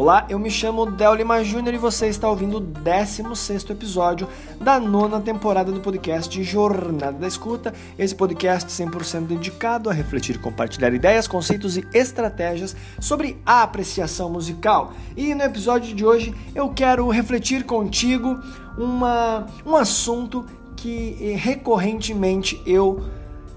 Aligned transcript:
Olá, 0.00 0.24
eu 0.30 0.38
me 0.38 0.50
chamo 0.50 0.90
Del 0.90 1.12
Lima 1.12 1.44
Júnior 1.44 1.74
e 1.74 1.76
você 1.76 2.06
está 2.06 2.26
ouvindo 2.26 2.56
o 2.56 2.60
16 2.60 3.68
episódio 3.68 4.26
da 4.58 4.80
nona 4.80 5.20
temporada 5.20 5.70
do 5.70 5.78
podcast 5.78 6.42
Jornada 6.42 7.18
da 7.18 7.28
Escuta. 7.28 7.74
Esse 7.98 8.14
podcast 8.14 8.70
100% 8.70 9.26
dedicado 9.26 9.90
a 9.90 9.92
refletir 9.92 10.36
e 10.36 10.38
compartilhar 10.38 10.94
ideias, 10.94 11.28
conceitos 11.28 11.76
e 11.76 11.86
estratégias 11.92 12.74
sobre 12.98 13.42
a 13.44 13.62
apreciação 13.62 14.30
musical. 14.30 14.94
E 15.14 15.34
no 15.34 15.42
episódio 15.42 15.94
de 15.94 16.02
hoje 16.02 16.34
eu 16.54 16.70
quero 16.70 17.06
refletir 17.10 17.64
contigo 17.64 18.40
uma, 18.78 19.48
um 19.66 19.76
assunto 19.76 20.46
que 20.76 21.18
eh, 21.20 21.36
recorrentemente 21.36 22.58
eu 22.64 23.04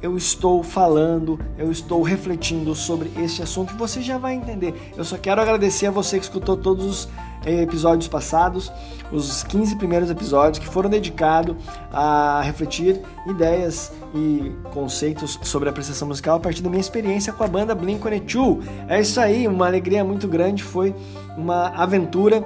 eu 0.04 0.18
estou 0.18 0.62
falando, 0.62 1.40
eu 1.58 1.72
estou 1.72 2.02
refletindo 2.02 2.76
sobre 2.76 3.10
este 3.24 3.42
assunto 3.42 3.74
e 3.74 3.78
você 3.78 4.02
já 4.02 4.18
vai 4.18 4.34
entender. 4.34 4.92
Eu 4.98 5.06
só 5.06 5.18
quero 5.18 5.40
agradecer 5.40 5.88
a 5.88 5.92
você 5.92 6.18
que 6.18 6.26
escutou 6.26 6.58
todos 6.58 6.86
os 6.86 7.10
eh, 7.46 7.62
episódios 7.62 8.10
passados, 8.10 8.70
os 9.14 9.44
15 9.44 9.78
primeiros 9.78 10.10
episódios 10.10 10.60
que 10.60 10.68
foram 10.68 10.90
dedicados 10.90 11.56
a 11.90 12.42
refletir 12.44 13.00
ideias 13.26 13.94
e 14.14 14.52
conceitos 14.74 15.40
sobre 15.42 15.70
a 15.70 15.72
apreciação 15.72 16.10
musical 16.10 16.36
a 16.36 16.40
partir 16.42 16.62
da 16.62 16.70
minha 16.70 16.82
experiência 16.82 17.32
com 17.32 17.46
a 17.46 17.48
banda 17.48 17.74
Blink-182. 17.74 18.62
É 18.90 19.00
isso 19.00 19.22
aí, 19.22 19.48
uma 19.48 19.68
alegria 19.68 20.04
muito 20.04 20.28
grande, 20.28 20.64
foi 20.64 20.94
uma 21.38 21.70
aventura 21.70 22.44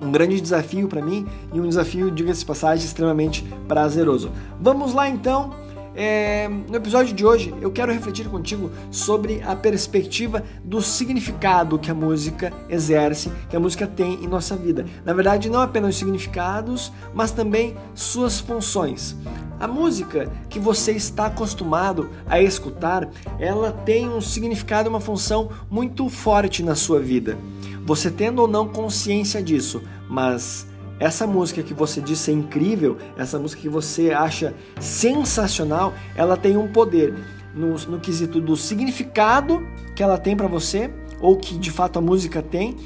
um 0.00 0.12
grande 0.12 0.40
desafio 0.40 0.86
para 0.86 1.02
mim 1.02 1.26
e 1.52 1.60
um 1.60 1.68
desafio, 1.68 2.08
diga-se 2.08 2.46
passagem, 2.46 2.84
extremamente 2.84 3.42
prazeroso. 3.66 4.30
Vamos 4.60 4.94
lá 4.94 5.08
então 5.08 5.52
é, 6.00 6.48
no 6.48 6.76
episódio 6.76 7.12
de 7.12 7.26
hoje 7.26 7.52
eu 7.60 7.72
quero 7.72 7.92
refletir 7.92 8.28
contigo 8.28 8.70
sobre 8.88 9.42
a 9.42 9.56
perspectiva 9.56 10.44
do 10.62 10.80
significado 10.80 11.76
que 11.76 11.90
a 11.90 11.94
música 11.94 12.52
exerce, 12.68 13.32
que 13.50 13.56
a 13.56 13.60
música 13.60 13.84
tem 13.84 14.14
em 14.22 14.28
nossa 14.28 14.54
vida. 14.54 14.86
Na 15.04 15.12
verdade, 15.12 15.50
não 15.50 15.60
apenas 15.60 15.90
os 15.90 15.96
significados, 15.96 16.92
mas 17.12 17.32
também 17.32 17.76
suas 17.96 18.38
funções. 18.38 19.16
A 19.58 19.66
música 19.66 20.30
que 20.48 20.60
você 20.60 20.92
está 20.92 21.26
acostumado 21.26 22.08
a 22.28 22.40
escutar, 22.40 23.10
ela 23.40 23.72
tem 23.72 24.08
um 24.08 24.20
significado, 24.20 24.88
uma 24.88 25.00
função 25.00 25.50
muito 25.68 26.08
forte 26.08 26.62
na 26.62 26.76
sua 26.76 27.00
vida. 27.00 27.36
Você 27.84 28.08
tendo 28.08 28.40
ou 28.40 28.46
não 28.46 28.68
consciência 28.68 29.42
disso, 29.42 29.82
mas 30.08 30.64
essa 30.98 31.26
música 31.26 31.62
que 31.62 31.72
você 31.72 32.00
diz 32.00 32.18
ser 32.18 32.32
incrível, 32.32 32.96
essa 33.16 33.38
música 33.38 33.62
que 33.62 33.68
você 33.68 34.10
acha 34.10 34.54
sensacional, 34.80 35.94
ela 36.14 36.36
tem 36.36 36.56
um 36.56 36.68
poder 36.68 37.14
no, 37.54 37.74
no 37.74 38.00
quesito 38.00 38.40
do 38.40 38.56
significado 38.56 39.66
que 39.94 40.02
ela 40.02 40.18
tem 40.18 40.36
para 40.36 40.46
você, 40.46 40.90
ou 41.20 41.36
que 41.36 41.56
de 41.58 41.70
fato 41.70 41.98
a 41.98 42.02
música 42.02 42.42
tem, 42.42 42.76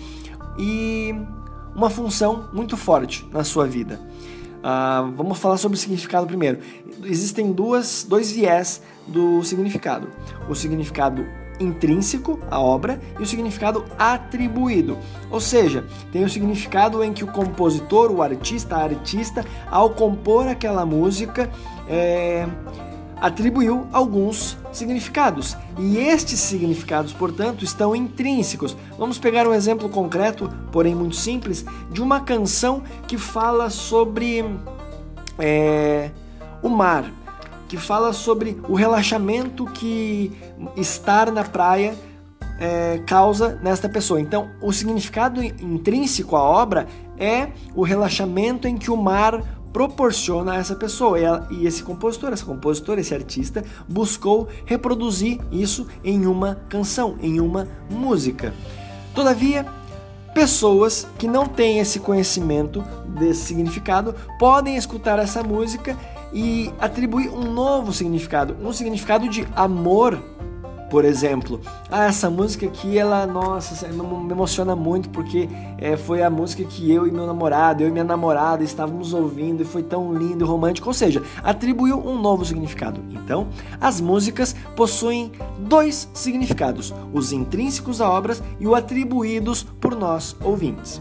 e 0.59 1.15
uma 1.75 1.91
função 1.91 2.49
muito 2.53 2.77
forte 2.77 3.27
na 3.33 3.45
sua 3.45 3.67
vida. 3.67 4.01
Uh, 4.59 5.11
vamos 5.17 5.39
falar 5.39 5.57
sobre 5.57 5.77
o 5.77 5.81
significado 5.81 6.27
primeiro. 6.27 6.61
Existem 7.03 7.53
duas, 7.53 8.07
dois 8.09 8.31
viés 8.31 8.81
do 9.09 9.43
significado: 9.43 10.09
o 10.49 10.55
significado 10.55 11.27
intrínseco 11.63 12.39
à 12.51 12.61
obra 12.61 13.01
e 13.19 13.23
o 13.23 13.27
significado 13.27 13.85
atribuído. 13.99 14.99
Ou 15.31 15.41
seja, 15.41 15.85
tem 16.11 16.25
o 16.25 16.29
significado 16.29 17.03
em 17.03 17.13
que 17.13 17.25
o 17.25 17.27
compositor, 17.29 18.11
o 18.11 18.23
artista, 18.23 18.77
a 18.77 18.83
artista, 18.83 19.45
ao 19.71 19.91
compor 19.91 20.47
aquela 20.47 20.85
música, 20.85 21.51
é, 21.89 22.47
atribuiu 23.21 23.87
alguns 23.93 24.59
significados. 24.73 25.57
E 25.79 25.97
estes 25.99 26.41
significados, 26.41 27.13
portanto, 27.13 27.65
estão 27.65 27.95
intrínsecos. 27.95 28.77
Vamos 28.99 29.19
pegar 29.19 29.47
um 29.47 29.55
exemplo 29.55 29.89
concreto, 29.89 30.51
porém 30.73 30.95
muito 30.95 31.17
simples, 31.17 31.65
de 31.91 32.03
uma 32.03 32.21
canção 32.21 32.83
que 33.07 33.17
fala 33.17 33.71
sobre 33.71 34.45
é, 35.39 36.11
o 36.63 36.69
mar 36.69 37.05
que 37.73 37.79
fala 37.79 38.13
sobre 38.13 38.61
o 38.69 38.75
relaxamento 38.75 39.65
que 39.65 40.31
estar 40.77 41.31
na 41.31 41.45
praia 41.45 41.95
é, 42.59 42.99
causa 43.07 43.59
nesta 43.63 43.89
pessoa. 43.89 44.21
Então, 44.21 44.51
o 44.61 44.73
significado 44.73 45.43
intrínseco 45.43 46.37
à 46.37 46.43
obra 46.43 46.87
é 47.19 47.49
o 47.75 47.83
relaxamento 47.83 48.69
em 48.69 48.77
que 48.77 48.91
o 48.91 48.97
mar 48.97 49.43
proporciona 49.73 50.53
a 50.53 50.57
essa 50.57 50.77
pessoa. 50.77 51.19
E, 51.19 51.25
ela, 51.25 51.49
e 51.51 51.67
esse 51.67 51.83
compositor, 51.83 52.33
essa 52.33 52.45
compositora, 52.45 53.01
esse 53.01 53.15
artista 53.15 53.65
buscou 53.89 54.49
reproduzir 54.67 55.41
isso 55.51 55.87
em 56.05 56.27
uma 56.27 56.57
canção, 56.69 57.17
em 57.21 57.41
uma 57.41 57.67
música. 57.91 58.53
Todavia, 59.15 59.67
pessoas 60.35 61.07
que 61.19 61.27
não 61.27 61.47
têm 61.47 61.79
esse 61.79 62.01
conhecimento 62.01 62.85
desse 63.19 63.47
significado 63.47 64.15
podem 64.39 64.77
escutar 64.77 65.19
essa 65.19 65.43
música 65.43 65.97
e 66.33 66.73
atribuir 66.81 67.29
um 67.29 67.53
novo 67.53 67.93
significado, 67.93 68.57
um 68.63 68.73
significado 68.73 69.29
de 69.29 69.47
amor, 69.55 70.19
por 70.93 71.07
exemplo. 71.07 71.59
Ah, 71.91 72.05
essa 72.05 72.29
música 72.29 72.67
aqui, 72.67 72.99
ela, 72.99 73.27
nossa, 73.27 73.89
me 73.89 74.31
emociona 74.31 74.77
muito 74.77 75.09
porque 75.09 75.49
é, 75.79 75.97
foi 75.97 76.23
a 76.23 76.29
música 76.29 76.63
que 76.65 76.93
eu 76.93 77.07
e 77.07 77.11
meu 77.11 77.27
namorado, 77.27 77.83
eu 77.83 77.89
e 77.89 77.91
minha 77.91 78.05
namorada 78.05 78.63
estávamos 78.63 79.15
ouvindo 79.15 79.63
e 79.63 79.65
foi 79.65 79.83
tão 79.83 80.13
lindo 80.13 80.45
e 80.45 80.47
romântico. 80.47 80.87
Ou 80.89 80.93
seja, 80.93 81.23
atribuiu 81.43 81.99
um 81.99 82.21
novo 82.21 82.45
significado. 82.45 83.01
Então, 83.09 83.49
as 83.81 84.03
músicas 84.03 84.55
possuem 84.77 85.33
dois 85.61 86.11
significados: 86.13 86.93
os 87.11 87.33
intrínsecos 87.33 88.03
a 88.03 88.11
obras 88.11 88.43
e 88.61 88.67
os 88.69 88.75
atribuídos 88.75 89.63
por 89.63 89.97
nós 89.97 90.37
ouvintes. 90.45 91.01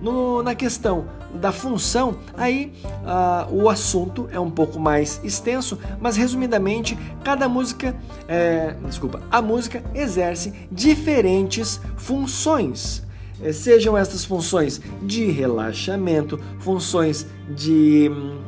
No, 0.00 0.42
na 0.42 0.54
questão 0.54 1.04
da 1.34 1.52
função, 1.52 2.16
aí 2.36 2.72
uh, 2.84 3.54
o 3.54 3.68
assunto 3.68 4.28
é 4.32 4.40
um 4.40 4.50
pouco 4.50 4.78
mais 4.78 5.20
extenso, 5.22 5.78
mas 6.00 6.16
resumidamente, 6.16 6.96
cada 7.22 7.48
música, 7.48 7.94
é, 8.28 8.74
desculpa, 8.84 9.20
a 9.30 9.42
música 9.42 9.82
exerce 9.94 10.52
diferentes 10.70 11.80
funções. 11.96 13.02
É, 13.42 13.52
sejam 13.52 13.96
estas 13.96 14.24
funções 14.24 14.80
de 15.02 15.26
relaxamento, 15.26 16.40
funções 16.58 17.26
de 17.54 18.10
hum, 18.10 18.40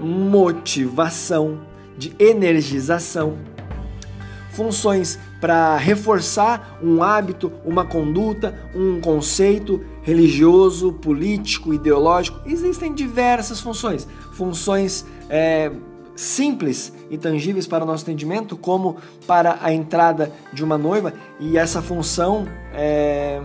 motivação, 0.00 1.60
de 1.98 2.14
energização, 2.18 3.36
funções 4.52 5.18
para 5.40 5.76
reforçar 5.76 6.78
um 6.82 7.02
hábito, 7.02 7.52
uma 7.64 7.84
conduta, 7.84 8.54
um 8.74 9.00
conceito 9.00 9.84
religioso, 10.02 10.92
político, 10.92 11.72
ideológico. 11.72 12.40
Existem 12.44 12.92
diversas 12.92 13.60
funções. 13.60 14.06
Funções 14.32 15.06
é, 15.30 15.70
simples 16.14 16.92
e 17.10 17.16
tangíveis 17.16 17.66
para 17.66 17.84
o 17.84 17.86
nosso 17.86 18.04
entendimento, 18.04 18.56
como 18.56 18.96
para 19.26 19.58
a 19.62 19.72
entrada 19.72 20.32
de 20.52 20.62
uma 20.62 20.76
noiva, 20.76 21.12
e 21.40 21.56
essa 21.56 21.80
função 21.80 22.46
é, 22.74 23.40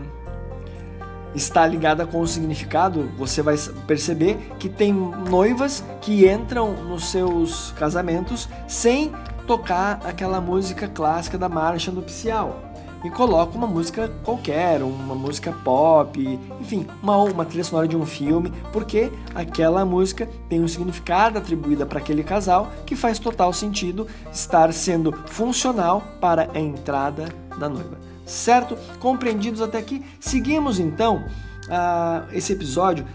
está 1.33 1.65
ligada 1.65 2.05
com 2.05 2.19
o 2.19 2.27
significado. 2.27 3.09
Você 3.17 3.41
vai 3.41 3.55
perceber 3.85 4.37
que 4.59 4.67
tem 4.67 4.93
noivas 4.93 5.83
que 6.01 6.27
entram 6.27 6.73
nos 6.83 7.11
seus 7.11 7.71
casamentos 7.73 8.49
sem 8.67 9.11
tocar 9.45 10.01
aquela 10.03 10.41
música 10.41 10.89
clássica 10.89 11.37
da 11.37 11.47
marcha 11.47 11.89
nupcial 11.89 12.66
e 13.07 13.09
coloca 13.09 13.57
uma 13.57 13.65
música 13.65 14.11
qualquer, 14.21 14.83
uma 14.83 15.15
música 15.15 15.53
pop, 15.63 16.39
enfim, 16.59 16.85
uma, 17.01 17.15
uma 17.15 17.45
trilha 17.45 17.63
sonora 17.63 17.87
de 17.87 17.95
um 17.95 18.05
filme, 18.05 18.51
porque 18.73 19.09
aquela 19.33 19.85
música 19.85 20.29
tem 20.49 20.61
um 20.61 20.67
significado 20.67 21.37
atribuído 21.37 21.87
para 21.87 21.99
aquele 21.99 22.21
casal 22.21 22.69
que 22.85 22.97
faz 22.97 23.17
total 23.17 23.53
sentido 23.53 24.07
estar 24.29 24.73
sendo 24.73 25.13
funcional 25.27 26.03
para 26.19 26.49
a 26.53 26.59
entrada 26.59 27.33
da 27.57 27.69
noiva. 27.69 27.97
Certo? 28.25 28.77
Compreendidos 28.99 29.61
até 29.61 29.77
aqui? 29.77 30.03
Seguimos 30.19 30.77
então 30.77 31.23
uh, 31.69 32.27
esse 32.33 32.51
episódio 32.51 33.07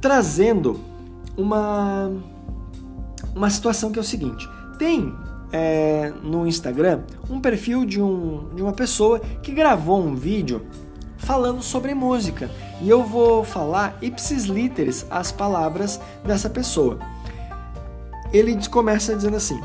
trazendo 0.00 0.80
uma, 1.36 2.10
uma 3.36 3.50
situação 3.50 3.92
que 3.92 4.00
é 4.00 4.02
o 4.02 4.04
seguinte: 4.04 4.48
tem 4.80 5.14
é, 5.52 6.12
no 6.22 6.46
Instagram 6.46 7.00
um 7.30 7.40
perfil 7.40 7.84
de, 7.84 8.00
um, 8.00 8.48
de 8.54 8.62
uma 8.62 8.72
pessoa 8.72 9.20
que 9.42 9.52
gravou 9.52 10.02
um 10.02 10.14
vídeo 10.14 10.62
falando 11.16 11.62
sobre 11.62 11.94
música 11.94 12.50
e 12.80 12.88
eu 12.88 13.02
vou 13.02 13.42
falar 13.42 13.96
ipsis 14.02 14.44
literis 14.44 15.06
as 15.10 15.32
palavras 15.32 16.00
dessa 16.24 16.50
pessoa. 16.50 16.98
Ele 18.32 18.56
começa 18.68 19.14
dizendo 19.14 19.36
assim: 19.36 19.60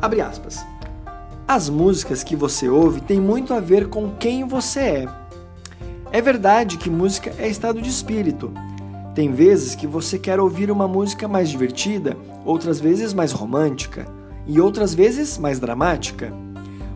abre 0.00 0.20
aspas. 0.20 0.64
As 1.46 1.68
músicas 1.68 2.24
que 2.24 2.34
você 2.34 2.68
ouve 2.68 3.00
têm 3.00 3.20
muito 3.20 3.52
a 3.52 3.60
ver 3.60 3.88
com 3.88 4.12
quem 4.12 4.46
você 4.46 4.80
é. 4.80 5.08
É 6.10 6.20
verdade 6.20 6.78
que 6.78 6.88
música 6.88 7.32
é 7.38 7.48
estado 7.48 7.82
de 7.82 7.90
espírito. 7.90 8.52
Tem 9.14 9.30
vezes 9.32 9.74
que 9.74 9.86
você 9.86 10.18
quer 10.18 10.40
ouvir 10.40 10.70
uma 10.70 10.88
música 10.88 11.28
mais 11.28 11.50
divertida, 11.50 12.16
outras 12.44 12.80
vezes 12.80 13.12
mais 13.12 13.32
romântica 13.32 14.06
e 14.46 14.60
outras 14.60 14.94
vezes 14.94 15.38
mais 15.38 15.58
dramática. 15.58 16.32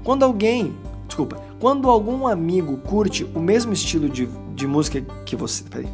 Quando 0.03 0.25
alguém, 0.25 0.75
desculpa, 1.07 1.41
quando 1.59 1.89
algum 1.89 2.27
amigo 2.27 2.77
curte 2.79 3.25
o 3.35 3.41
mesmo 3.41 3.73
estilo 3.73 4.09
de, 4.09 4.29
de 4.55 4.67
música 4.67 5.01
que 5.25 5.35
você. 5.35 5.65
Peraí. 5.65 5.89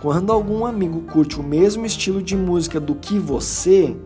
Quando 0.00 0.32
algum 0.32 0.66
amigo 0.66 1.00
curte 1.02 1.40
o 1.40 1.42
mesmo 1.42 1.86
estilo 1.86 2.22
de 2.22 2.36
música 2.36 2.78
do 2.78 2.94
que 2.94 3.18
você, 3.18 3.96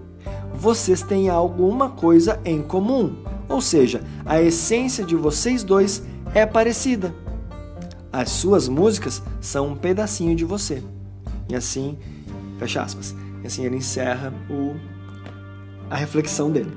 vocês 0.55 1.03
têm 1.03 1.29
alguma 1.29 1.91
coisa 1.91 2.41
em 2.45 2.63
comum. 2.63 3.17
Ou 3.49 3.61
seja, 3.61 4.03
a 4.25 4.41
essência 4.41 5.05
de 5.05 5.17
vocês 5.17 5.65
dois 5.65 6.03
é 6.35 6.45
parecida. 6.45 7.15
As 8.13 8.31
suas 8.31 8.69
músicas 8.69 9.23
são 9.41 9.69
um 9.69 9.77
pedacinho 9.77 10.35
de 10.35 10.45
você. 10.45 10.83
E 11.49 11.55
assim, 11.55 11.97
fecha 12.59 12.83
aspas. 12.83 13.15
E 13.43 13.47
assim 13.47 13.65
ele 13.65 13.77
encerra 13.77 14.33
o, 14.51 14.75
a 15.91 15.97
reflexão 15.97 16.51
dele, 16.51 16.77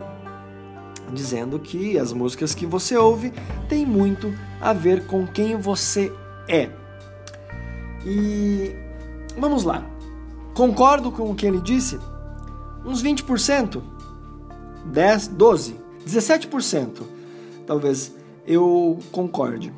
dizendo 1.14 1.60
que 1.60 1.98
as 1.98 2.14
músicas 2.14 2.56
que 2.56 2.66
você 2.66 2.96
ouve 2.96 3.34
têm 3.68 3.86
muito 3.86 4.34
a 4.60 4.74
ver 4.74 5.06
com 5.06 5.28
quem 5.28 5.56
você 5.56 6.12
é. 6.48 6.70
E 8.06 8.76
vamos 9.38 9.64
lá. 9.64 9.86
Concordo 10.54 11.12
com 11.12 11.30
o 11.30 11.36
que 11.36 11.46
ele 11.46 11.62
disse? 11.62 12.00
Uns 12.86 13.04
20%, 13.04 13.82
10, 14.86 15.28
12, 15.28 15.76
17%. 16.06 17.04
Talvez 17.66 18.14
eu 18.46 19.00
concorde. 19.12 19.74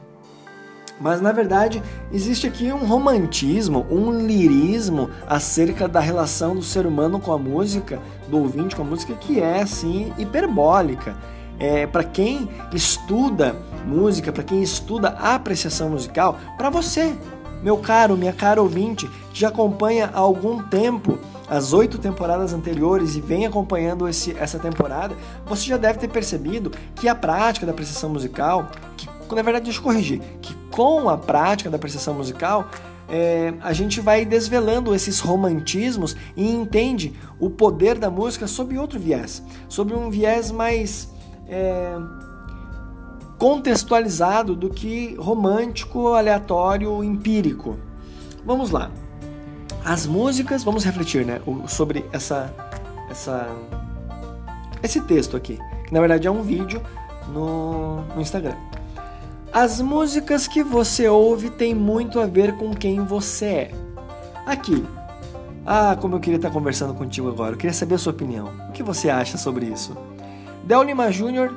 Mas 1.00 1.22
na 1.22 1.32
verdade 1.32 1.82
existe 2.12 2.48
aqui 2.48 2.72
um 2.72 2.86
romantismo, 2.86 3.86
um 3.90 4.12
lirismo 4.26 5.10
acerca 5.28 5.88
da 5.88 6.00
relação 6.00 6.56
do 6.56 6.64
ser 6.64 6.86
humano 6.86 7.20
com 7.20 7.32
a 7.32 7.38
música, 7.38 8.00
do 8.28 8.38
ouvinte 8.38 8.76
com 8.76 8.84
a 8.84 8.86
música, 8.86 9.14
que 9.16 9.40
é 9.40 9.62
assim 9.62 10.14
hiperbólica. 10.18 11.16
É, 11.60 11.86
para 11.86 12.04
quem 12.04 12.50
estuda 12.74 13.56
música, 13.86 14.32
para 14.32 14.44
quem 14.44 14.64
estuda 14.64 15.10
apreciação 15.10 15.90
musical, 15.90 16.38
para 16.58 16.70
você, 16.70 17.16
meu 17.62 17.78
caro, 17.78 18.18
minha 18.18 18.34
cara 18.34 18.62
ouvinte, 18.62 19.08
que 19.32 19.40
já 19.40 19.50
acompanha 19.50 20.10
há 20.14 20.20
algum 20.20 20.64
tempo 20.64 21.20
as 21.50 21.74
oito 21.74 21.98
temporadas 21.98 22.54
anteriores 22.54 23.16
e 23.16 23.22
vem 23.22 23.46
acompanhando 23.46 24.08
esse, 24.08 24.36
essa 24.40 24.58
temporada, 24.58 25.16
você 25.46 25.68
já 25.68 25.78
deve 25.78 26.00
ter 26.00 26.08
percebido 26.08 26.72
que 26.96 27.08
a 27.08 27.14
prática 27.14 27.66
da 27.66 27.72
apreciação 27.72 28.10
musical, 28.10 28.70
que 28.98 29.08
na 29.30 29.42
verdade 29.42 29.66
deixa 29.66 29.80
eu 29.80 29.84
corrigir, 29.84 30.22
que 30.42 30.54
com 30.72 31.10
a 31.10 31.18
prática 31.18 31.70
da 31.70 31.76
apreciação 31.76 32.14
musical, 32.14 32.70
é, 33.10 33.54
a 33.62 33.74
gente 33.74 34.00
vai 34.00 34.26
desvelando 34.26 34.96
esses 34.96 35.20
romantismos 35.20 36.16
e 36.36 36.50
entende 36.50 37.14
o 37.40 37.50
poder 37.50 37.98
da 37.98 38.10
música 38.10 38.48
sob 38.48 38.78
outro 38.78 39.00
viés, 39.00 39.44
sob 39.68 39.94
um 39.94 40.10
viés 40.10 40.52
mais 40.52 41.10
é, 41.48 41.96
contextualizado 43.38 44.56
do 44.56 44.70
que 44.70 45.16
romântico, 45.16 46.14
aleatório, 46.14 47.04
empírico. 47.04 47.78
Vamos 48.46 48.72
lá. 48.72 48.90
As 49.86 50.08
músicas, 50.08 50.64
vamos 50.64 50.84
refletir, 50.86 51.26
né, 51.26 51.42
sobre 51.68 52.06
essa, 52.14 52.54
essa, 53.10 53.50
esse 54.82 55.02
texto 55.02 55.36
aqui, 55.36 55.60
que 55.86 55.94
na 55.94 56.00
verdade 56.00 56.26
é 56.26 56.32
um 56.32 56.42
vídeo 56.42 56.82
no, 57.34 58.02
no 58.16 58.22
Instagram. 58.22 58.56
As 59.54 59.80
músicas 59.80 60.48
que 60.48 60.64
você 60.64 61.08
ouve 61.08 61.52
têm 61.52 61.76
muito 61.76 62.20
a 62.20 62.26
ver 62.26 62.58
com 62.58 62.74
quem 62.74 63.06
você 63.06 63.46
é. 63.46 63.72
Aqui. 64.48 64.84
Ah, 65.64 65.96
como 65.96 66.16
eu 66.16 66.20
queria 66.20 66.38
estar 66.38 66.50
conversando 66.50 66.96
contigo 66.96 67.30
agora. 67.30 67.54
Eu 67.54 67.58
queria 67.58 67.72
saber 67.72 67.94
a 67.94 67.98
sua 68.00 68.14
opinião. 68.14 68.50
O 68.68 68.72
que 68.72 68.82
você 68.82 69.12
acha 69.12 69.38
sobre 69.38 69.68
isso? 69.68 69.96
Del 70.64 70.82
Lima 70.82 71.12
Jr. 71.12 71.54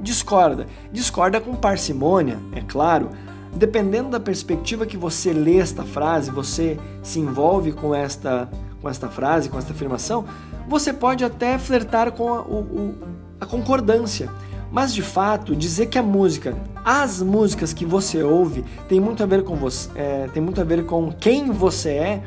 discorda. 0.00 0.68
Discorda 0.92 1.40
com 1.40 1.56
parcimônia, 1.56 2.38
é 2.52 2.60
claro. 2.60 3.10
Dependendo 3.52 4.10
da 4.10 4.20
perspectiva 4.20 4.86
que 4.86 4.96
você 4.96 5.32
lê 5.32 5.58
esta 5.58 5.82
frase, 5.82 6.30
você 6.30 6.78
se 7.02 7.18
envolve 7.18 7.72
com 7.72 7.92
esta, 7.92 8.48
com 8.80 8.88
esta 8.88 9.08
frase, 9.08 9.48
com 9.48 9.58
esta 9.58 9.72
afirmação, 9.72 10.24
você 10.68 10.92
pode 10.92 11.24
até 11.24 11.58
flertar 11.58 12.12
com 12.12 12.32
a, 12.32 12.42
o, 12.42 12.94
a 13.40 13.44
concordância. 13.44 14.30
Mas 14.74 14.92
de 14.92 15.02
fato, 15.02 15.54
dizer 15.54 15.86
que 15.86 15.96
a 15.96 16.02
música, 16.02 16.56
as 16.84 17.22
músicas 17.22 17.72
que 17.72 17.86
você 17.86 18.24
ouve, 18.24 18.64
tem 18.88 18.98
muito 18.98 19.22
a 19.22 19.26
ver 19.26 19.44
com 19.44 19.54
você, 19.54 19.88
é, 19.94 20.28
tem 20.34 20.42
muito 20.42 20.60
a 20.60 20.64
ver 20.64 20.84
com 20.84 21.12
quem 21.12 21.52
você 21.52 21.90
é, 21.90 22.22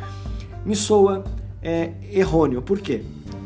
me 0.65 0.73
soa 0.73 1.25
é, 1.61 1.91
errôneo. 2.09 2.61
Por 2.61 2.79
quê? 2.79 3.03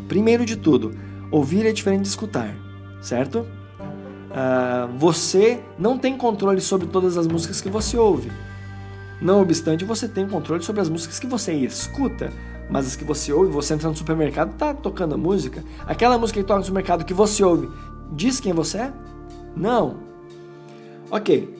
Primeiro 0.07 0.45
de 0.45 0.55
tudo, 0.55 0.95
ouvir 1.31 1.65
é 1.65 1.71
diferente 1.71 2.03
de 2.03 2.09
escutar, 2.09 2.55
certo? 3.01 3.39
Uh, 3.39 4.95
você 4.99 5.61
não 5.79 5.97
tem 5.97 6.15
controle 6.15 6.61
sobre 6.61 6.85
todas 6.85 7.17
as 7.17 7.25
músicas 7.25 7.59
que 7.59 7.69
você 7.69 7.97
ouve. 7.97 8.31
Não 9.19 9.41
obstante, 9.41 9.83
você 9.83 10.07
tem 10.07 10.27
controle 10.27 10.61
sobre 10.61 10.79
as 10.79 10.89
músicas 10.89 11.19
que 11.19 11.25
você 11.25 11.53
escuta. 11.53 12.29
Mas 12.69 12.87
as 12.87 12.95
que 12.95 13.03
você 13.03 13.33
ouve, 13.33 13.51
você 13.51 13.73
entra 13.73 13.89
no 13.89 13.95
supermercado, 13.95 14.55
tá 14.55 14.73
tocando 14.73 15.15
a 15.15 15.17
música. 15.17 15.61
Aquela 15.85 16.17
música 16.17 16.39
que 16.39 16.47
toca 16.47 16.59
no 16.59 16.65
supermercado 16.65 17.03
que 17.03 17.13
você 17.13 17.43
ouve, 17.43 17.69
diz 18.11 18.39
quem 18.39 18.53
você 18.53 18.77
é? 18.79 18.93
Não. 19.55 19.97
Ok. 21.09 21.57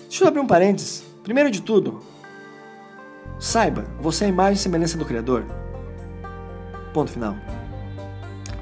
Deixa 0.00 0.24
eu 0.24 0.28
abrir 0.28 0.40
um 0.40 0.46
parênteses. 0.46 1.04
Primeiro 1.22 1.50
de 1.50 1.62
tudo, 1.62 2.00
saiba, 3.38 3.84
você 4.00 4.24
é 4.24 4.26
a 4.26 4.30
imagem 4.30 4.54
e 4.54 4.58
semelhança 4.58 4.98
do 4.98 5.04
Criador. 5.04 5.44
Ponto 6.92 7.10
final. 7.10 7.36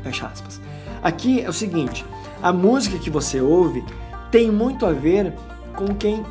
Fecha 0.03 0.27
aspas. 0.27 0.61
Aqui 1.03 1.41
é 1.41 1.49
o 1.49 1.53
seguinte: 1.53 2.05
a 2.43 2.53
música 2.53 2.99
que 2.99 3.11
você 3.11 3.41
ouve 3.41 3.85
tem 4.31 4.51
muito 4.51 4.85
a 4.85 4.93
ver 4.93 5.33
com 5.75 5.95
quem 5.95 6.25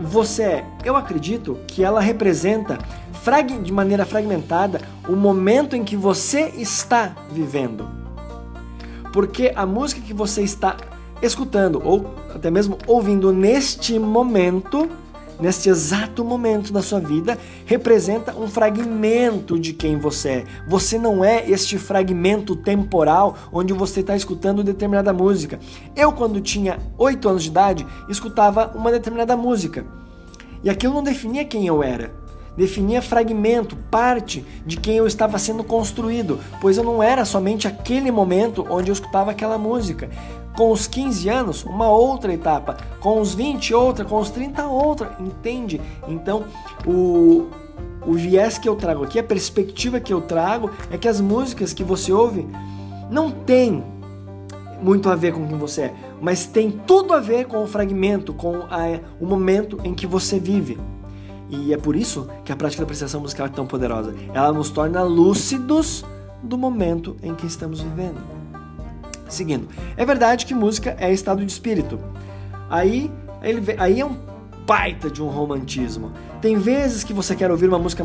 você 0.00 0.42
é. 0.42 0.66
Eu 0.84 0.96
acredito 0.96 1.58
que 1.66 1.84
ela 1.84 2.00
representa 2.00 2.78
de 3.62 3.72
maneira 3.72 4.06
fragmentada 4.06 4.80
o 5.06 5.14
momento 5.14 5.76
em 5.76 5.84
que 5.84 5.94
você 5.94 6.48
está 6.56 7.14
vivendo. 7.30 7.99
Porque 9.12 9.52
a 9.54 9.66
música 9.66 10.00
que 10.00 10.14
você 10.14 10.42
está 10.42 10.76
escutando 11.22 11.82
ou 11.84 12.14
até 12.34 12.50
mesmo 12.50 12.78
ouvindo 12.86 13.32
neste 13.32 13.98
momento, 13.98 14.88
neste 15.38 15.68
exato 15.68 16.24
momento 16.24 16.72
da 16.72 16.82
sua 16.82 17.00
vida, 17.00 17.38
representa 17.66 18.34
um 18.34 18.48
fragmento 18.48 19.58
de 19.58 19.72
quem 19.72 19.98
você 19.98 20.28
é. 20.28 20.44
Você 20.68 20.98
não 20.98 21.24
é 21.24 21.48
este 21.50 21.78
fragmento 21.78 22.54
temporal 22.56 23.36
onde 23.52 23.72
você 23.72 24.00
está 24.00 24.16
escutando 24.16 24.62
determinada 24.62 25.12
música. 25.12 25.58
Eu, 25.96 26.12
quando 26.12 26.40
tinha 26.40 26.78
8 26.96 27.28
anos 27.28 27.42
de 27.42 27.50
idade, 27.50 27.86
escutava 28.08 28.72
uma 28.74 28.90
determinada 28.90 29.36
música. 29.36 29.84
E 30.62 30.70
aquilo 30.70 30.94
não 30.94 31.02
definia 31.02 31.44
quem 31.44 31.66
eu 31.66 31.82
era 31.82 32.19
definia 32.56 33.00
fragmento, 33.00 33.76
parte 33.90 34.44
de 34.66 34.76
quem 34.76 34.96
eu 34.96 35.06
estava 35.06 35.38
sendo 35.38 35.64
construído, 35.64 36.38
pois 36.60 36.76
eu 36.76 36.84
não 36.84 37.02
era 37.02 37.24
somente 37.24 37.66
aquele 37.66 38.10
momento 38.10 38.66
onde 38.68 38.90
eu 38.90 38.92
escutava 38.92 39.30
aquela 39.30 39.58
música. 39.58 40.10
Com 40.56 40.72
os 40.72 40.86
15 40.86 41.28
anos, 41.28 41.64
uma 41.64 41.88
outra 41.88 42.32
etapa, 42.32 42.76
com 43.00 43.20
os 43.20 43.34
20, 43.34 43.72
outra, 43.72 44.04
com 44.04 44.18
os 44.18 44.30
30, 44.30 44.66
outra, 44.66 45.16
entende? 45.20 45.80
Então, 46.08 46.44
o, 46.84 47.46
o 48.04 48.12
viés 48.14 48.58
que 48.58 48.68
eu 48.68 48.76
trago 48.76 49.04
aqui, 49.04 49.18
a 49.18 49.24
perspectiva 49.24 50.00
que 50.00 50.12
eu 50.12 50.20
trago 50.20 50.70
é 50.90 50.98
que 50.98 51.08
as 51.08 51.20
músicas 51.20 51.72
que 51.72 51.84
você 51.84 52.12
ouve 52.12 52.46
não 53.10 53.30
tem 53.30 53.82
muito 54.82 55.10
a 55.10 55.14
ver 55.14 55.32
com 55.32 55.46
quem 55.46 55.58
você 55.58 55.82
é, 55.82 55.94
mas 56.20 56.46
tem 56.46 56.70
tudo 56.70 57.12
a 57.12 57.20
ver 57.20 57.46
com 57.46 57.62
o 57.62 57.66
fragmento, 57.66 58.32
com 58.32 58.56
a, 58.70 58.98
o 59.20 59.26
momento 59.26 59.78
em 59.84 59.94
que 59.94 60.06
você 60.06 60.38
vive. 60.38 60.78
E 61.50 61.74
é 61.74 61.76
por 61.76 61.96
isso 61.96 62.28
que 62.44 62.52
a 62.52 62.56
prática 62.56 62.82
da 62.82 62.84
apreciação 62.84 63.20
musical 63.20 63.46
é 63.46 63.50
tão 63.50 63.66
poderosa. 63.66 64.14
Ela 64.32 64.52
nos 64.52 64.70
torna 64.70 65.02
lúcidos 65.02 66.04
do 66.42 66.56
momento 66.56 67.16
em 67.22 67.34
que 67.34 67.46
estamos 67.46 67.80
vivendo. 67.80 68.20
Seguindo, 69.28 69.68
é 69.96 70.04
verdade 70.04 70.46
que 70.46 70.54
música 70.54 70.96
é 70.98 71.12
estado 71.12 71.44
de 71.44 71.50
espírito. 71.50 71.98
Aí, 72.68 73.10
ele, 73.42 73.74
aí 73.78 74.00
é 74.00 74.06
um 74.06 74.16
baita 74.66 75.10
de 75.10 75.22
um 75.22 75.28
romantismo. 75.28 76.12
Tem 76.40 76.56
vezes 76.56 77.02
que 77.02 77.12
você 77.12 77.34
quer 77.34 77.50
ouvir 77.50 77.66
uma 77.66 77.78
música 77.78 78.04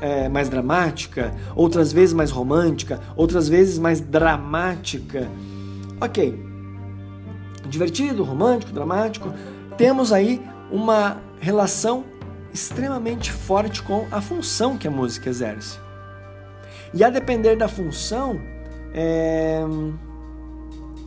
é, 0.00 0.28
mais 0.28 0.48
dramática, 0.48 1.34
outras 1.56 1.92
vezes 1.92 2.14
mais 2.14 2.30
romântica, 2.30 3.00
outras 3.16 3.48
vezes 3.48 3.78
mais 3.78 4.00
dramática. 4.00 5.30
Ok. 6.00 6.38
Divertido, 7.66 8.22
romântico, 8.24 8.72
dramático. 8.72 9.32
Temos 9.76 10.12
aí 10.12 10.42
uma 10.70 11.16
relação 11.40 12.04
extremamente 12.52 13.32
forte 13.32 13.82
com 13.82 14.06
a 14.10 14.20
função 14.20 14.76
que 14.76 14.86
a 14.86 14.90
música 14.90 15.28
exerce. 15.28 15.78
E 16.94 17.02
a 17.02 17.10
depender 17.10 17.56
da 17.56 17.68
função, 17.68 18.40
é... 18.92 19.62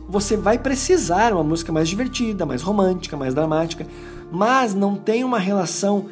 você 0.08 0.36
vai 0.36 0.58
precisar 0.58 1.32
uma 1.32 1.44
música 1.44 1.72
mais 1.72 1.88
divertida, 1.88 2.44
mais 2.44 2.62
romântica, 2.62 3.16
mais 3.16 3.34
dramática, 3.34 3.86
mas 4.30 4.74
não 4.74 4.96
tem 4.96 5.22
uma 5.22 5.38
relação 5.38 6.08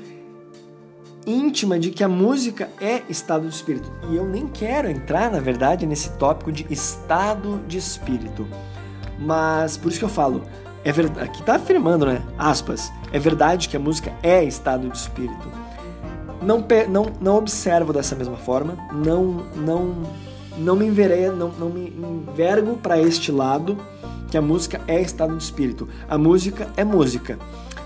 íntima 1.26 1.78
de 1.78 1.90
que 1.90 2.04
a 2.04 2.08
música 2.08 2.70
é 2.80 3.02
estado 3.08 3.48
de 3.48 3.54
espírito. 3.54 3.90
E 4.10 4.16
eu 4.16 4.26
nem 4.26 4.46
quero 4.46 4.88
entrar, 4.88 5.30
na 5.30 5.40
verdade, 5.40 5.86
nesse 5.86 6.10
tópico 6.12 6.52
de 6.52 6.66
estado 6.70 7.60
de 7.66 7.78
espírito. 7.78 8.46
Mas 9.18 9.76
por 9.76 9.88
isso 9.88 9.98
que 9.98 10.04
eu 10.04 10.08
falo, 10.08 10.42
é 10.84 10.92
verdade, 10.92 11.28
aqui 11.28 11.40
está 11.40 11.56
afirmando, 11.56 12.06
né? 12.06 12.22
Aspas. 12.38 12.92
É 13.14 13.18
verdade 13.21 13.68
que 13.68 13.76
a 13.76 13.80
música 13.80 14.12
é 14.25 14.42
estado 14.42 14.88
de 14.88 14.99
espírito. 14.99 15.49
não, 16.42 16.66
não, 16.88 17.12
não 17.21 17.37
observo 17.37 17.92
dessa 17.92 18.16
mesma 18.16 18.37
forma, 18.37 18.76
não, 18.92 19.47
não, 19.54 20.02
não 20.59 20.75
me 20.75 20.85
enverei, 20.85 21.28
não, 21.28 21.49
não 21.50 21.71
me 21.71 21.90
envergo 21.90 22.76
para 22.76 23.00
este 23.00 23.30
lado 23.30 23.78
que 24.33 24.37
a 24.37 24.42
música 24.42 24.80
é 24.88 25.00
estado 25.00 25.37
de 25.37 25.44
espírito. 25.44 25.88
A 26.09 26.18
música 26.18 26.66
é 26.76 26.83
música. 26.83 27.38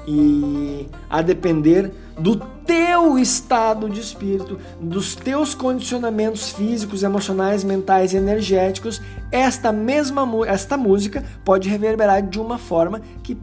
E 0.06 0.88
a 1.10 1.20
depender 1.20 1.92
do 2.18 2.36
teu 2.64 3.18
estado 3.18 3.90
de 3.90 4.00
espírito, 4.00 4.58
dos 4.80 5.14
teus 5.14 5.54
condicionamentos 5.54 6.48
físicos, 6.52 7.02
emocionais, 7.02 7.62
mentais 7.62 8.14
e 8.14 8.16
energéticos, 8.16 9.02
esta 9.30 9.70
mesma 9.70 10.26
esta 10.46 10.78
música 10.78 11.22
pode 11.44 11.68
reverberar 11.68 12.22
de 12.22 12.40
uma 12.40 12.56
forma 12.56 13.02
que 13.22 13.36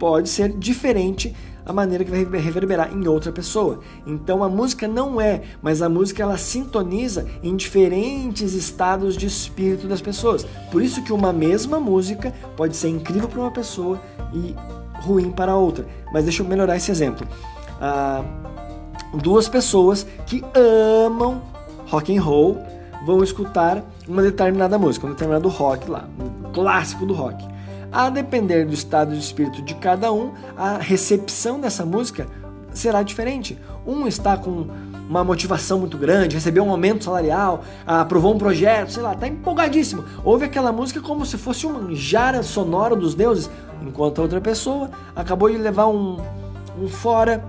pode 0.00 0.30
ser 0.30 0.48
diferente 0.48 1.36
a 1.64 1.72
maneira 1.74 2.02
que 2.02 2.10
vai 2.10 2.40
reverberar 2.40 2.90
em 2.92 3.06
outra 3.06 3.30
pessoa. 3.30 3.80
Então 4.06 4.42
a 4.42 4.48
música 4.48 4.88
não 4.88 5.20
é, 5.20 5.42
mas 5.62 5.82
a 5.82 5.88
música 5.88 6.22
ela 6.22 6.38
sintoniza 6.38 7.26
em 7.42 7.54
diferentes 7.54 8.54
estados 8.54 9.16
de 9.16 9.26
espírito 9.26 9.86
das 9.86 10.00
pessoas. 10.00 10.44
Por 10.72 10.82
isso 10.82 11.04
que 11.04 11.12
uma 11.12 11.32
mesma 11.32 11.78
música 11.78 12.34
pode 12.56 12.76
ser 12.76 12.88
incrível 12.88 13.28
para 13.28 13.40
uma 13.40 13.50
pessoa 13.50 14.00
e 14.32 14.56
ruim 15.02 15.30
para 15.30 15.54
outra. 15.54 15.86
Mas 16.12 16.24
deixa 16.24 16.42
eu 16.42 16.46
melhorar 16.48 16.76
esse 16.76 16.90
exemplo. 16.90 17.28
Ah, 17.78 18.24
duas 19.22 19.48
pessoas 19.48 20.06
que 20.26 20.42
amam 20.54 21.42
rock 21.86 22.16
and 22.16 22.22
roll 22.22 22.58
vão 23.04 23.22
escutar 23.22 23.82
uma 24.08 24.22
determinada 24.22 24.78
música, 24.78 25.06
um 25.06 25.10
determinado 25.10 25.48
rock 25.48 25.90
lá, 25.90 26.08
um 26.18 26.50
clássico 26.52 27.06
do 27.06 27.14
rock. 27.14 27.59
A 27.92 28.08
depender 28.08 28.64
do 28.64 28.72
estado 28.72 29.12
de 29.12 29.18
espírito 29.18 29.62
de 29.62 29.74
cada 29.74 30.12
um, 30.12 30.32
a 30.56 30.78
recepção 30.78 31.60
dessa 31.60 31.84
música 31.84 32.26
será 32.72 33.02
diferente. 33.02 33.58
Um 33.84 34.06
está 34.06 34.36
com 34.36 34.66
uma 35.08 35.24
motivação 35.24 35.80
muito 35.80 35.98
grande, 35.98 36.36
recebeu 36.36 36.62
um 36.62 36.70
aumento 36.70 37.04
salarial, 37.04 37.64
aprovou 37.84 38.32
um 38.32 38.38
projeto, 38.38 38.92
sei 38.92 39.02
lá, 39.02 39.12
está 39.12 39.26
empolgadíssimo. 39.26 40.04
Ouve 40.24 40.44
aquela 40.44 40.70
música 40.70 41.00
como 41.00 41.26
se 41.26 41.36
fosse 41.36 41.66
um 41.66 41.92
jara 41.92 42.44
sonoro 42.44 42.94
dos 42.94 43.14
deuses, 43.14 43.50
enquanto 43.82 44.20
a 44.20 44.22
outra 44.22 44.40
pessoa 44.40 44.88
acabou 45.16 45.50
de 45.50 45.56
levar 45.56 45.88
um, 45.88 46.18
um 46.80 46.86
fora 46.86 47.42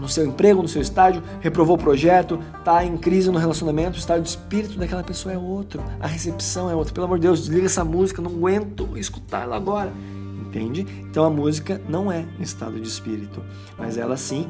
no 0.00 0.08
seu 0.08 0.26
emprego, 0.26 0.62
no 0.62 0.68
seu 0.68 0.80
estágio, 0.80 1.22
reprovou 1.40 1.76
o 1.76 1.78
projeto, 1.78 2.40
está 2.58 2.84
em 2.84 2.96
crise 2.96 3.30
no 3.30 3.38
relacionamento, 3.38 3.96
o 3.96 4.00
estado 4.00 4.22
de 4.22 4.28
espírito 4.28 4.78
daquela 4.78 5.04
pessoa 5.04 5.34
é 5.34 5.38
outro, 5.38 5.82
a 6.00 6.06
recepção 6.06 6.70
é 6.70 6.74
outra. 6.74 6.92
Pelo 6.92 7.06
amor 7.06 7.18
de 7.18 7.26
Deus, 7.26 7.40
desliga 7.40 7.66
essa 7.66 7.84
música, 7.84 8.22
não 8.22 8.30
aguento 8.30 8.96
escutar 8.96 9.42
ela 9.42 9.56
agora. 9.56 9.92
Entende? 10.40 10.84
Então 11.08 11.24
a 11.24 11.30
música 11.30 11.80
não 11.88 12.10
é 12.10 12.26
estado 12.40 12.80
de 12.80 12.88
espírito, 12.88 13.40
mas 13.78 13.96
ela 13.96 14.16
sim 14.16 14.48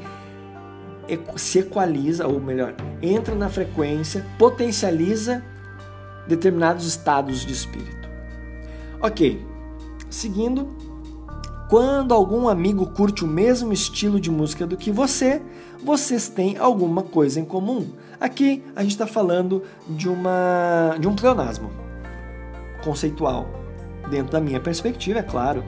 se 1.37 1.59
equaliza, 1.59 2.27
ou 2.27 2.41
melhor, 2.41 2.75
entra 3.03 3.35
na 3.35 3.49
frequência, 3.49 4.25
potencializa 4.39 5.43
determinados 6.27 6.87
estados 6.87 7.45
de 7.45 7.53
espírito. 7.53 8.09
Ok, 9.03 9.45
seguindo, 10.09 10.69
quando 11.71 12.13
algum 12.13 12.49
amigo 12.49 12.85
curte 12.85 13.25
o 13.25 13.29
mesmo 13.29 13.73
estilo 13.73 14.19
de 14.19 14.29
música 14.29 14.67
do 14.67 14.77
que 14.77 14.91
você, 14.91 15.41
vocês 15.85 16.29
têm 16.29 16.59
alguma 16.59 17.01
coisa 17.01 17.39
em 17.39 17.45
comum. 17.45 17.87
Aqui 18.21 18.65
a 18.75 18.83
gente 18.83 18.91
está 18.91 19.07
falando 19.07 19.63
de, 19.89 20.09
uma, 20.09 20.97
de 20.99 21.07
um 21.07 21.15
pleonasmo 21.15 21.71
conceitual. 22.83 23.49
Dentro 24.11 24.33
da 24.33 24.41
minha 24.41 24.59
perspectiva, 24.59 25.21
é 25.21 25.23
claro. 25.23 25.63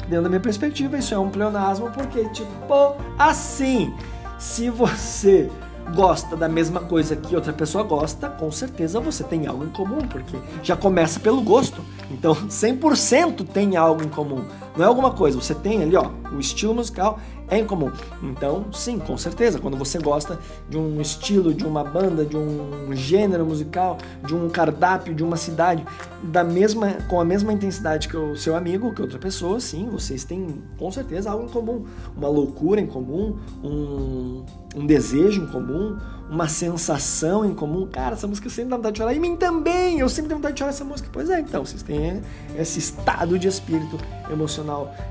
Dentro 0.00 0.24
da 0.24 0.28
minha 0.28 0.40
perspectiva, 0.40 0.98
isso 0.98 1.14
é 1.14 1.18
um 1.18 1.30
pleonasmo 1.30 1.90
porque, 1.90 2.28
tipo, 2.28 2.96
assim, 3.18 3.94
se 4.38 4.68
você 4.68 5.50
gosta 5.94 6.36
da 6.36 6.48
mesma 6.48 6.80
coisa 6.80 7.16
que 7.16 7.34
outra 7.34 7.52
pessoa 7.52 7.82
gosta, 7.82 8.28
com 8.28 8.52
certeza 8.52 9.00
você 9.00 9.24
tem 9.24 9.46
algo 9.46 9.64
em 9.64 9.70
comum, 9.70 10.06
porque 10.06 10.36
já 10.62 10.76
começa 10.76 11.18
pelo 11.18 11.40
gosto. 11.40 11.82
Então, 12.10 12.34
100% 12.34 13.46
tem 13.48 13.76
algo 13.76 14.02
em 14.02 14.08
comum. 14.08 14.44
Não 14.76 14.84
é 14.84 14.88
alguma 14.88 15.10
coisa, 15.12 15.40
você 15.40 15.54
tem 15.54 15.82
ali, 15.82 15.96
ó, 15.96 16.10
o 16.32 16.38
estilo 16.38 16.74
musical 16.74 17.18
é 17.48 17.58
em 17.58 17.66
comum. 17.66 17.90
Então, 18.22 18.66
sim, 18.72 18.98
com 18.98 19.18
certeza, 19.18 19.58
quando 19.58 19.76
você 19.76 19.98
gosta 19.98 20.38
de 20.68 20.78
um 20.78 21.00
estilo, 21.00 21.52
de 21.52 21.66
uma 21.66 21.82
banda, 21.82 22.24
de 22.24 22.36
um 22.36 22.94
gênero 22.94 23.44
musical, 23.44 23.98
de 24.24 24.34
um 24.34 24.48
cardápio, 24.48 25.12
de 25.12 25.24
uma 25.24 25.36
cidade, 25.36 25.84
da 26.22 26.44
mesma 26.44 26.98
com 27.08 27.20
a 27.20 27.24
mesma 27.24 27.52
intensidade 27.52 28.08
que 28.08 28.16
o 28.16 28.36
seu 28.36 28.54
amigo, 28.54 28.94
que 28.94 29.02
outra 29.02 29.18
pessoa, 29.18 29.58
sim, 29.58 29.88
vocês 29.90 30.22
têm 30.22 30.62
com 30.78 30.90
certeza 30.92 31.30
algo 31.30 31.46
em 31.46 31.48
comum, 31.48 31.84
uma 32.16 32.28
loucura 32.28 32.80
em 32.80 32.86
comum, 32.86 33.36
um, 33.64 34.44
um 34.76 34.86
desejo 34.86 35.42
em 35.42 35.46
comum, 35.46 35.98
uma 36.30 36.46
sensação 36.46 37.44
em 37.44 37.52
comum. 37.52 37.88
Cara, 37.90 38.14
essa 38.14 38.28
música 38.28 38.48
sempre 38.48 38.70
dá 38.70 38.76
vontade 38.76 38.94
de 38.94 38.98
chorar. 38.98 39.14
E 39.14 39.18
mim 39.18 39.36
também, 39.36 39.98
eu 39.98 40.08
sempre 40.08 40.28
tenho 40.28 40.38
vontade 40.38 40.54
de 40.54 40.60
chorar 40.60 40.70
essa 40.70 40.84
música. 40.84 41.08
Pois 41.12 41.28
é, 41.28 41.40
então, 41.40 41.64
vocês 41.64 41.82
têm 41.82 42.22
esse 42.56 42.78
estado 42.78 43.36
de 43.36 43.48
espírito 43.48 43.98
emocional. 44.30 44.59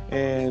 É, 0.09 0.49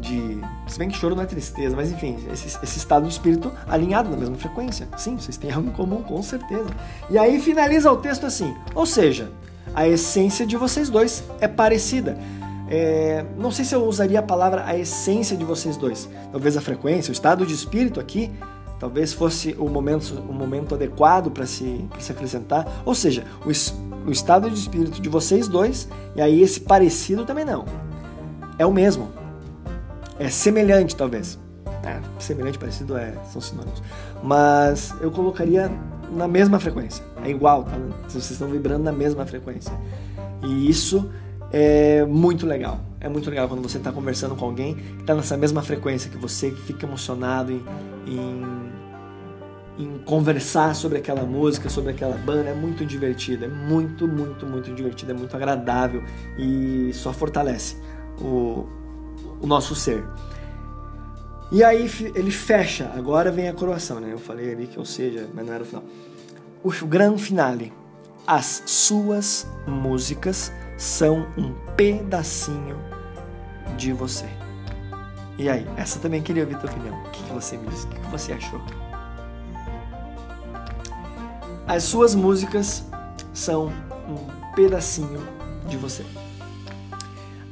de. 0.00 0.40
Se 0.66 0.78
bem 0.78 0.88
que 0.88 0.96
choro 0.96 1.14
não 1.14 1.22
é 1.22 1.26
tristeza, 1.26 1.74
mas 1.74 1.90
enfim, 1.90 2.18
esse, 2.32 2.58
esse, 2.62 2.78
estado 2.78 3.04
de 3.04 3.12
espírito 3.12 3.52
alinhado 3.66 4.10
na 4.10 4.16
mesma 4.16 4.36
frequência. 4.36 4.88
Sim, 4.96 5.16
vocês 5.16 5.36
têm 5.36 5.50
algo 5.50 5.68
em 5.68 5.72
comum, 5.72 6.02
com 6.02 6.22
certeza. 6.22 6.68
E 7.10 7.18
aí 7.18 7.40
finaliza 7.40 7.90
o 7.90 7.96
texto 7.96 8.26
assim: 8.26 8.54
ou 8.74 8.86
seja, 8.86 9.30
a 9.74 9.86
essência 9.88 10.46
de 10.46 10.56
vocês 10.56 10.88
dois 10.88 11.24
é 11.40 11.48
parecida. 11.48 12.18
É, 12.70 13.24
não 13.38 13.50
sei 13.50 13.64
se 13.64 13.74
eu 13.74 13.84
usaria 13.84 14.18
a 14.18 14.22
palavra 14.22 14.64
a 14.66 14.76
essência 14.76 15.36
de 15.36 15.44
vocês 15.44 15.76
dois. 15.76 16.08
Talvez 16.30 16.56
a 16.56 16.60
frequência, 16.60 17.10
o 17.10 17.12
estado 17.12 17.46
de 17.46 17.54
espírito 17.54 17.98
aqui 17.98 18.30
talvez 18.78 19.12
fosse 19.12 19.56
o 19.58 19.68
momento, 19.68 20.14
o 20.28 20.32
momento 20.32 20.74
adequado 20.74 21.30
para 21.30 21.46
se, 21.46 21.84
se 21.98 22.12
acrescentar. 22.12 22.82
Ou 22.84 22.94
seja, 22.94 23.24
o, 23.44 23.50
o 24.08 24.12
estado 24.12 24.50
de 24.50 24.58
espírito 24.58 25.00
de 25.00 25.08
vocês 25.08 25.48
dois, 25.48 25.88
e 26.16 26.20
aí 26.20 26.42
esse 26.42 26.60
parecido 26.60 27.24
também 27.24 27.44
não. 27.44 27.64
É 28.58 28.66
o 28.66 28.72
mesmo. 28.72 29.08
É 30.18 30.28
semelhante, 30.28 30.96
talvez. 30.96 31.38
É, 31.84 32.00
semelhante, 32.18 32.58
parecido 32.58 32.96
é, 32.96 33.14
são 33.30 33.40
sinônimos. 33.40 33.82
Mas 34.22 34.94
eu 35.00 35.10
colocaria 35.10 35.70
na 36.10 36.26
mesma 36.26 36.58
frequência. 36.58 37.04
É 37.24 37.30
igual, 37.30 37.64
tá? 37.64 37.76
Vocês 38.08 38.30
estão 38.30 38.48
vibrando 38.48 38.84
na 38.84 38.92
mesma 38.92 39.24
frequência. 39.24 39.72
E 40.42 40.68
isso 40.68 41.08
é 41.52 42.04
muito 42.04 42.46
legal. 42.46 42.80
É 43.00 43.08
muito 43.08 43.30
legal 43.30 43.48
quando 43.48 43.62
você 43.62 43.78
está 43.78 43.92
conversando 43.92 44.34
com 44.34 44.44
alguém 44.44 44.74
que 44.74 45.00
está 45.02 45.14
nessa 45.14 45.36
mesma 45.36 45.62
frequência 45.62 46.10
que 46.10 46.16
você, 46.16 46.50
que 46.50 46.60
fica 46.62 46.84
emocionado 46.84 47.52
em, 47.52 47.62
em, 48.06 48.67
em, 49.78 49.98
conversar 49.98 50.74
sobre 50.74 50.98
aquela 50.98 51.22
música, 51.22 51.68
sobre 51.68 51.92
aquela 51.92 52.16
banda. 52.16 52.50
É 52.50 52.54
muito 52.54 52.84
divertido, 52.84 53.44
é 53.44 53.48
muito, 53.48 54.06
muito, 54.08 54.46
muito 54.46 54.72
divertido, 54.74 55.12
é 55.12 55.14
muito 55.14 55.34
agradável 55.36 56.02
e 56.38 56.90
só 56.92 57.12
fortalece 57.12 57.76
o, 58.20 58.66
o 59.40 59.46
nosso 59.46 59.74
ser. 59.74 60.04
E 61.50 61.64
aí 61.64 61.90
ele 62.14 62.30
fecha, 62.30 62.92
agora 62.94 63.30
vem 63.30 63.48
a 63.48 63.54
coroação, 63.54 64.00
né? 64.00 64.12
Eu 64.12 64.18
falei 64.18 64.52
ali 64.52 64.66
que 64.66 64.78
ou 64.78 64.84
seja, 64.84 65.28
mas 65.32 65.46
não 65.46 65.54
era 65.54 65.62
o 65.62 65.66
final. 65.66 65.84
O 66.62 66.86
grande 66.86 67.22
finale. 67.22 67.72
As 68.26 68.62
suas 68.66 69.46
músicas 69.66 70.52
são 70.76 71.26
um 71.38 71.54
pedacinho 71.74 72.76
de 73.78 73.90
você. 73.92 74.26
E 75.38 75.48
aí, 75.48 75.66
essa 75.76 75.98
também 75.98 76.20
queria 76.20 76.42
ouvir 76.42 76.58
tua 76.58 76.68
opinião. 76.68 76.94
O 77.04 77.10
que, 77.10 77.22
que 77.22 77.32
você 77.32 77.56
me 77.56 77.68
disse? 77.68 77.86
O 77.86 77.88
que, 77.88 78.00
que 78.00 78.10
você 78.10 78.32
achou? 78.32 78.60
As 81.68 81.82
suas 81.82 82.14
músicas 82.14 82.82
são 83.34 83.66
um 84.08 84.54
pedacinho 84.54 85.20
de 85.68 85.76
você. 85.76 86.02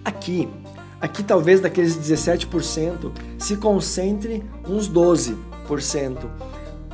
Aqui, 0.02 0.48
aqui 0.98 1.22
talvez 1.22 1.60
daqueles 1.60 1.98
17% 1.98 3.12
se 3.38 3.58
concentre 3.58 4.42
uns 4.66 4.88
12%. 4.88 5.36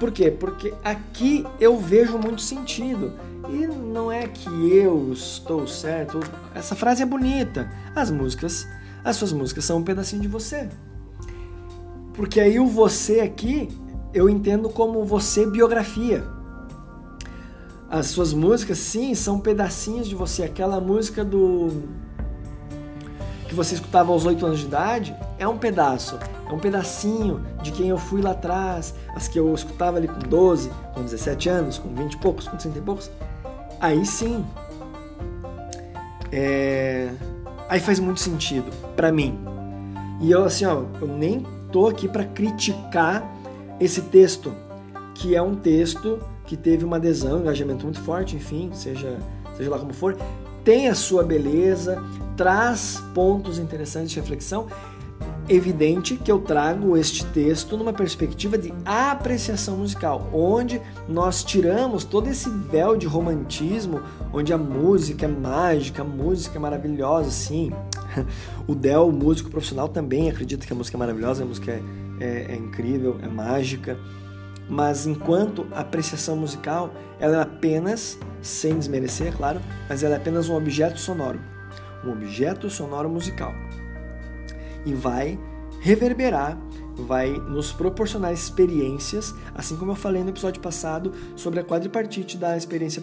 Por 0.00 0.11
quê? 0.11 0.33
Porque 0.33 0.75
aqui 0.83 1.47
eu 1.61 1.79
vejo 1.79 2.19
muito 2.19 2.43
sentido. 2.43 3.12
E 3.49 3.69
não 3.69 4.11
é 4.11 4.26
que 4.26 4.49
eu 4.76 5.12
estou 5.12 5.64
certo. 5.64 6.19
Essa 6.52 6.75
frase 6.75 7.05
é 7.05 7.07
bonita. 7.07 7.71
As 7.95 8.11
músicas, 8.11 8.67
as 9.05 9.14
suas 9.14 9.33
músicas 9.33 9.64
são 9.64 9.79
um 9.79 9.85
pedacinho 9.85 10.23
de 10.23 10.26
você. 10.26 10.69
Porque 12.14 12.41
aí 12.41 12.59
o 12.59 12.67
você 12.67 13.21
aqui 13.21 13.69
eu 14.12 14.29
entendo 14.29 14.69
como 14.69 15.05
você 15.05 15.47
biografia. 15.47 16.42
As 17.93 18.07
suas 18.07 18.33
músicas, 18.33 18.79
sim, 18.79 19.15
são 19.15 19.39
pedacinhos 19.39 20.09
de 20.09 20.15
você. 20.15 20.43
Aquela 20.43 20.81
música 20.81 21.23
do 21.23 21.83
que 23.47 23.55
você 23.55 23.75
escutava 23.75 24.11
aos 24.11 24.25
8 24.25 24.47
anos 24.47 24.61
de 24.61 24.65
idade 24.65 25.15
é 25.39 25.47
um 25.47 25.59
pedaço, 25.59 26.19
é 26.49 26.53
um 26.53 26.59
pedacinho 26.59 27.45
de 27.63 27.71
quem 27.71 27.89
eu 27.89 27.99
fui 27.99 28.23
lá 28.23 28.31
atrás, 28.31 28.95
as 29.15 29.29
que 29.29 29.39
eu 29.39 29.55
escutava 29.55 29.99
ali 29.99 30.09
com 30.09 30.21
12, 30.21 30.71
com 30.95 31.03
17 31.03 31.49
anos, 31.51 31.79
com 31.79 31.95
20 31.95 32.15
e 32.15 32.17
poucos, 32.17 32.49
com 32.49 32.57
30 32.57 32.79
e 32.79 32.81
poucos 32.81 33.11
aí 33.83 34.07
sim. 34.07 34.45
É... 36.31 37.11
Aí 37.69 37.81
faz 37.81 37.99
muito 37.99 38.21
sentido 38.21 38.71
para 38.95 39.11
mim. 39.11 39.39
E 40.21 40.31
eu 40.31 40.45
assim, 40.45 40.65
ó, 40.65 40.85
eu 41.01 41.09
nem 41.09 41.45
tô 41.73 41.89
aqui 41.89 42.07
para 42.07 42.25
criticar 42.25 43.29
esse 43.81 44.03
texto, 44.03 44.55
que 45.15 45.35
é 45.35 45.43
um 45.43 45.57
texto 45.57 46.21
que 46.47 46.57
teve 46.57 46.85
uma 46.85 46.97
adesão, 46.97 47.39
um 47.39 47.41
engajamento 47.41 47.85
muito 47.85 48.01
forte, 48.01 48.37
enfim, 48.37 48.71
seja, 48.73 49.19
seja 49.57 49.71
lá 49.71 49.79
como 49.79 49.93
for, 49.93 50.17
tem 50.65 50.89
a 50.89 50.95
sua 50.95 51.23
beleza, 51.23 52.03
traz 52.37 53.03
pontos 53.15 53.59
interessantes 53.59 54.11
de 54.11 54.21
reflexão. 54.21 54.67
Evidente 55.49 56.17
que 56.17 56.31
eu 56.31 56.39
trago 56.39 56.97
este 56.97 57.25
texto 57.27 57.77
numa 57.77 57.93
perspectiva 57.93 58.57
de 58.57 58.73
apreciação 58.85 59.77
musical, 59.77 60.29
onde 60.33 60.81
nós 61.09 61.43
tiramos 61.43 62.05
todo 62.05 62.29
esse 62.29 62.49
véu 62.49 62.97
de 62.97 63.07
romantismo, 63.07 64.01
onde 64.33 64.53
a 64.53 64.59
música 64.59 65.27
é 65.27 65.29
mágica, 65.29 66.03
a 66.03 66.05
música 66.05 66.59
é 66.59 66.61
maravilhosa, 66.61 67.31
sim. 67.31 67.73
O 68.69 68.75
Del, 68.75 69.11
músico 69.11 69.51
profissional, 69.51 69.89
também 69.89 70.31
acredita 70.31 70.65
que 70.65 70.73
a 70.73 70.77
música 70.77 70.97
é 70.97 71.01
maravilhosa, 71.01 71.43
a 71.43 71.47
música 71.47 71.73
é, 71.73 71.83
é, 72.21 72.53
é 72.53 72.57
incrível, 72.57 73.19
é 73.21 73.27
mágica 73.27 73.99
mas 74.69 75.07
enquanto 75.07 75.66
apreciação 75.73 76.37
musical, 76.37 76.92
ela 77.19 77.38
é 77.38 77.40
apenas, 77.42 78.19
sem 78.40 78.78
desmerecer, 78.78 79.28
é 79.28 79.33
claro, 79.33 79.61
mas 79.88 80.02
ela 80.02 80.14
é 80.14 80.16
apenas 80.16 80.49
um 80.49 80.57
objeto 80.57 80.99
sonoro, 80.99 81.40
um 82.04 82.12
objeto 82.12 82.69
sonoro 82.71 83.09
musical. 83.09 83.52
E 84.85 84.95
vai 84.95 85.38
reverberar, 85.81 86.59
vai 86.97 87.31
nos 87.31 87.73
proporcionar 87.73 88.33
experiências, 88.33 89.35
assim 89.54 89.76
como 89.76 89.92
eu 89.92 89.97
falei 89.97 90.23
no 90.23 90.31
episódio 90.31 90.61
passado 90.61 91.12
sobre 91.37 91.61
a 91.61 91.64
quadripartite 91.64 92.37
da 92.37 92.57
experiência 92.57 93.02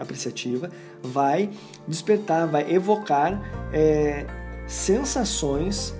apreciativa, 0.00 0.70
vai 1.02 1.50
despertar, 1.86 2.46
vai 2.46 2.72
evocar 2.72 3.40
é, 3.72 4.26
sensações 4.66 5.94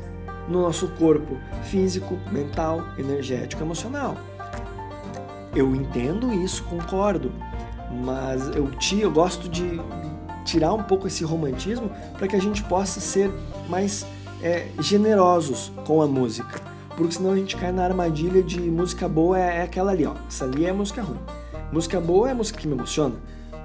no 0.49 0.63
nosso 0.63 0.89
corpo 0.89 1.39
físico, 1.65 2.19
mental, 2.31 2.85
energético, 2.99 3.63
emocional. 3.63 4.17
Eu 5.55 5.75
entendo 5.75 6.33
isso, 6.33 6.65
concordo, 6.65 7.31
mas 8.05 8.49
eu, 8.57 8.71
te, 8.73 9.01
eu 9.01 9.11
gosto 9.11 9.49
de 9.49 9.81
tirar 10.45 10.73
um 10.75 10.83
pouco 10.83 11.07
esse 11.07 11.25
romantismo 11.25 11.91
para 12.19 12.27
que 12.27 12.37
a 12.37 12.41
gente 12.41 12.63
possa 12.65 13.01
ser 13.01 13.31
mais 13.69 14.07
é, 14.43 14.69
generosos 14.81 15.73
com 15.87 16.03
a 16.03 16.07
música. 16.07 16.61
Porque 16.97 17.15
senão 17.15 17.33
a 17.33 17.37
gente 17.37 17.57
cai 17.57 17.73
na 17.73 17.85
armadilha 17.85 18.43
de 18.43 18.61
música 18.61 19.09
boa 19.09 19.39
é, 19.39 19.59
é 19.59 19.63
aquela 19.63 19.93
ali, 19.93 20.07
ó. 20.07 20.15
Essa 20.29 20.45
ali 20.45 20.65
é 20.65 20.73
música 20.73 21.03
ruim. 21.03 21.19
Música 21.73 22.01
boa 22.01 22.31
é 22.31 22.35
música 22.35 22.61
que 22.61 22.69
me 22.69 22.75
emociona. 22.75 23.17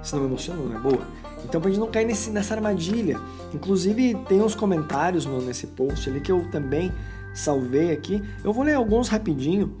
Se 0.02 0.14
não 0.14 0.22
me 0.22 0.28
emociona, 0.28 0.60
não 0.60 0.76
é 0.76 0.80
boa. 0.80 1.00
Então, 1.44 1.60
pra 1.60 1.70
gente 1.70 1.80
não 1.80 1.90
cair 1.90 2.06
nesse, 2.06 2.30
nessa 2.30 2.54
armadilha. 2.54 3.18
Inclusive, 3.54 4.14
tem 4.28 4.42
uns 4.42 4.54
comentários 4.54 5.26
nesse 5.26 5.68
post 5.68 6.08
ali 6.08 6.20
que 6.20 6.32
eu 6.32 6.50
também 6.50 6.92
salvei 7.34 7.92
aqui. 7.92 8.22
Eu 8.42 8.52
vou 8.52 8.64
ler 8.64 8.74
alguns 8.74 9.08
rapidinho. 9.08 9.76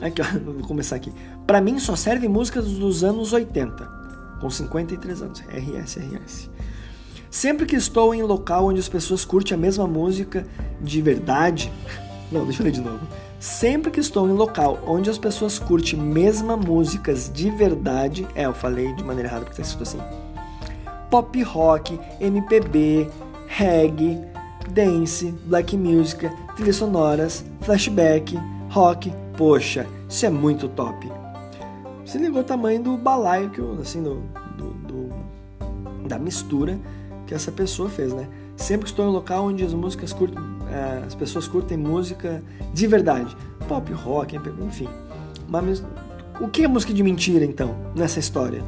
Aqui, 0.00 0.22
ó, 0.22 0.24
vou 0.44 0.66
começar 0.66 0.96
aqui. 0.96 1.12
Para 1.46 1.60
mim 1.60 1.78
só 1.78 1.96
serve 1.96 2.28
músicas 2.28 2.66
dos 2.66 3.04
anos 3.04 3.32
80, 3.32 3.88
com 4.40 4.50
53 4.50 5.22
anos. 5.22 5.40
RS, 5.40 5.96
RS. 5.96 6.50
Sempre 7.30 7.64
que 7.66 7.76
estou 7.76 8.14
em 8.14 8.22
local 8.22 8.66
onde 8.66 8.78
as 8.78 8.88
pessoas 8.88 9.24
curtem 9.24 9.54
a 9.54 9.58
mesma 9.58 9.86
música 9.86 10.46
de 10.80 11.00
verdade. 11.00 11.72
Não, 12.30 12.44
deixa 12.44 12.62
eu 12.62 12.64
ler 12.64 12.72
de 12.72 12.80
novo. 12.80 13.00
Sempre 13.38 13.90
que 13.90 14.00
estou 14.00 14.28
em 14.28 14.32
local 14.32 14.78
onde 14.86 15.10
as 15.10 15.18
pessoas 15.18 15.58
curtem 15.58 15.98
mesma 15.98 16.56
músicas 16.56 17.30
de 17.32 17.50
verdade. 17.50 18.26
É, 18.34 18.44
eu 18.44 18.54
falei 18.54 18.94
de 18.94 19.02
maneira 19.02 19.28
errada 19.28 19.44
porque 19.44 19.60
está 19.60 19.62
escrito 19.62 19.82
assim. 19.82 21.08
Pop 21.10 21.42
rock, 21.42 21.98
MPB, 22.20 23.08
reggae, 23.48 24.18
dance, 24.70 25.34
black 25.44 25.76
music, 25.76 26.30
trilhas 26.56 26.76
sonoras, 26.76 27.44
flashback, 27.60 28.38
rock, 28.70 29.12
Poxa, 29.36 29.86
isso 30.08 30.26
é 30.26 30.30
muito 30.30 30.68
top. 30.68 31.10
Se 32.04 32.18
ligou 32.18 32.40
o 32.40 32.44
tamanho 32.44 32.82
do 32.82 32.96
balaio 32.96 33.50
que 33.50 33.58
eu, 33.58 33.78
assim, 33.80 34.02
do, 34.02 34.22
do, 34.56 34.70
do, 34.86 36.08
da 36.08 36.18
mistura 36.18 36.78
que 37.26 37.34
essa 37.34 37.50
pessoa 37.50 37.88
fez, 37.88 38.12
né? 38.12 38.28
Sempre 38.56 38.84
que 38.84 38.90
estou 38.90 39.04
em 39.04 39.08
um 39.08 39.12
local 39.12 39.46
onde 39.46 39.64
as 39.64 39.72
músicas 39.72 40.12
curtem, 40.12 40.38
é, 40.70 41.06
as 41.06 41.14
pessoas 41.14 41.48
curtem 41.48 41.78
música 41.78 42.42
de 42.74 42.86
verdade, 42.86 43.34
pop, 43.66 43.90
rock, 43.92 44.36
enfim. 44.36 44.88
Mas 45.48 45.82
o 46.40 46.48
que 46.48 46.64
é 46.64 46.68
música 46.68 46.92
de 46.92 47.02
mentira 47.02 47.44
então 47.44 47.74
nessa 47.94 48.18
história? 48.18 48.62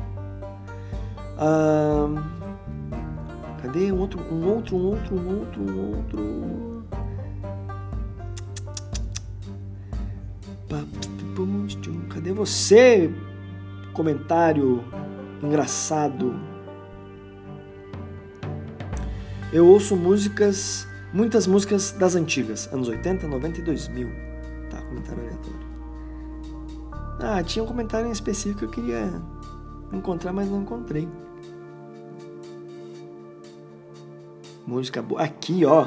Ah, 1.38 2.08
cadê 3.62 3.92
um 3.92 3.98
outro, 4.00 4.20
um 4.32 4.48
outro, 4.48 4.76
um 4.76 4.86
outro, 4.86 5.16
um 5.16 5.38
outro, 5.38 5.62
um 5.62 5.96
outro? 5.96 6.73
Você? 12.34 13.10
Comentário 13.92 14.84
engraçado. 15.42 16.34
Eu 19.52 19.66
ouço 19.66 19.94
músicas, 19.96 20.86
muitas 21.12 21.46
músicas 21.46 21.92
das 21.92 22.16
antigas, 22.16 22.68
anos 22.72 22.88
80, 22.88 23.28
90 23.28 23.60
e 23.60 23.62
2000. 23.62 24.08
Tá, 24.68 24.82
comentário 24.82 25.20
aleatório. 25.20 25.64
Ah, 27.20 27.42
tinha 27.42 27.62
um 27.62 27.66
comentário 27.66 28.08
em 28.08 28.10
específico 28.10 28.58
que 28.58 28.64
eu 28.64 28.70
queria 28.70 29.12
encontrar, 29.92 30.32
mas 30.32 30.50
não 30.50 30.62
encontrei. 30.62 31.08
Música 34.66 35.00
boa. 35.00 35.22
Aqui, 35.22 35.64
ó. 35.64 35.86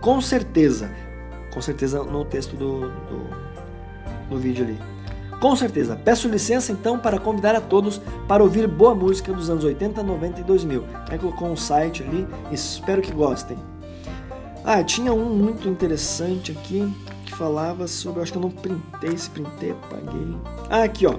Com 0.00 0.20
certeza. 0.20 0.90
Com 1.52 1.62
certeza 1.62 2.02
no 2.02 2.24
texto 2.24 2.54
do, 2.56 2.80
do 2.80 3.48
no 4.30 4.38
vídeo 4.38 4.64
ali. 4.64 4.97
Com 5.40 5.54
certeza, 5.54 5.94
peço 5.94 6.28
licença 6.28 6.72
então 6.72 6.98
para 6.98 7.18
convidar 7.18 7.54
a 7.54 7.60
todos 7.60 8.00
para 8.26 8.42
ouvir 8.42 8.66
boa 8.66 8.92
música 8.92 9.32
dos 9.32 9.48
anos 9.48 9.62
80, 9.62 10.02
90 10.02 10.40
e 10.40 10.44
2000. 10.44 10.84
Aí 11.08 11.18
colocou 11.18 11.48
um 11.48 11.56
site 11.56 12.02
ali, 12.02 12.26
espero 12.50 13.00
que 13.00 13.12
gostem. 13.12 13.56
Ah, 14.64 14.82
tinha 14.82 15.12
um 15.12 15.26
muito 15.26 15.68
interessante 15.68 16.50
aqui 16.50 16.92
que 17.24 17.34
falava 17.36 17.86
sobre, 17.86 18.20
acho 18.20 18.32
que 18.32 18.38
eu 18.38 18.42
não 18.42 18.50
printei, 18.50 19.16
se 19.16 19.30
printei, 19.30 19.70
apaguei. 19.70 20.36
Ah, 20.68 20.82
aqui 20.82 21.06
ó. 21.06 21.14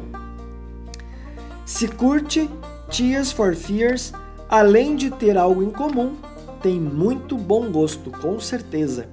Se 1.65 1.87
curte 1.87 2.49
Tears 2.89 3.31
for 3.31 3.55
Fears, 3.55 4.11
além 4.49 4.97
de 4.97 5.11
ter 5.11 5.37
algo 5.37 5.63
em 5.63 5.69
comum, 5.69 6.15
tem 6.61 6.77
muito 6.77 7.37
bom 7.37 7.71
gosto, 7.71 8.11
com 8.11 8.37
certeza. 8.37 9.07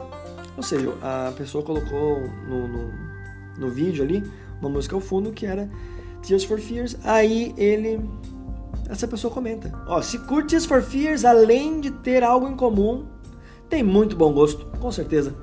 Ou 0.56 0.62
seja, 0.64 0.92
a 1.00 1.32
pessoa 1.36 1.62
colocou 1.62 2.22
no, 2.48 2.66
no 2.66 3.16
no 3.58 3.70
vídeo 3.70 4.04
ali, 4.04 4.22
uma 4.60 4.70
música 4.70 4.94
ao 4.94 5.00
fundo 5.00 5.32
que 5.32 5.46
era 5.46 5.68
Tears 6.22 6.44
for 6.44 6.58
Fears. 6.58 6.96
Aí 7.04 7.54
ele. 7.56 8.00
Essa 8.88 9.06
pessoa 9.08 9.32
comenta: 9.32 9.72
Ó, 9.86 10.00
se 10.00 10.18
curte 10.20 10.50
Tears 10.50 10.66
for 10.66 10.82
Fears, 10.82 11.24
além 11.24 11.80
de 11.80 11.90
ter 11.90 12.22
algo 12.22 12.48
em 12.48 12.56
comum, 12.56 13.06
tem 13.68 13.82
muito 13.82 14.16
bom 14.16 14.32
gosto, 14.32 14.66
com 14.78 14.92
certeza. 14.92 15.34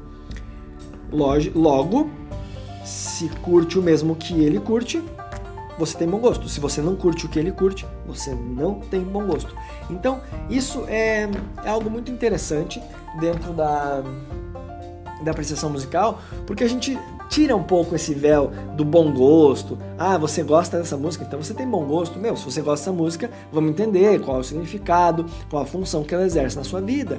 Logo, 1.12 2.10
se 2.84 3.30
curte 3.42 3.78
o 3.78 3.82
mesmo 3.82 4.16
que 4.16 4.44
ele 4.44 4.60
curte, 4.60 5.04
você 5.78 5.98
tem 5.98 6.08
bom 6.08 6.20
gosto. 6.20 6.50
Se 6.50 6.60
você 6.60 6.82
não 6.82 6.96
curte 6.96 7.26
o 7.26 7.30
que 7.30 7.38
ele 7.38 7.52
curte, 7.52 7.86
você 8.06 8.34
não 8.34 8.80
tem 8.80 9.02
bom 9.02 9.26
gosto. 9.26 9.56
Então, 9.90 10.22
isso 10.50 10.86
é, 10.88 11.30
é 11.64 11.70
algo 11.70 11.90
muito 11.90 12.12
interessante 12.12 12.82
dentro 13.20 13.54
da, 13.54 14.04
da 15.24 15.32
apreciação 15.32 15.70
musical, 15.70 16.22
porque 16.46 16.64
a 16.64 16.68
gente 16.68 16.98
tira 17.34 17.56
um 17.56 17.64
pouco 17.64 17.96
esse 17.96 18.14
véu 18.14 18.52
do 18.78 18.86
bom 18.86 19.12
gosto. 19.12 19.76
Ah, 19.98 20.20
você 20.20 20.44
gosta 20.44 20.78
dessa 20.78 20.96
música, 20.96 21.26
então 21.28 21.42
você 21.42 21.52
tem 21.52 21.68
bom 21.68 21.84
gosto. 21.84 22.20
Meu, 22.20 22.38
se 22.38 22.46
você 22.46 22.62
gosta 22.62 22.86
dessa 22.86 22.96
música, 22.96 23.28
vamos 23.52 23.72
entender 23.72 24.22
qual 24.22 24.38
é 24.38 24.40
o 24.42 24.44
significado, 24.44 25.26
qual 25.50 25.64
a 25.64 25.66
função 25.66 26.04
que 26.04 26.14
ela 26.14 26.24
exerce 26.24 26.56
na 26.56 26.64
sua 26.64 26.80
vida. 26.80 27.18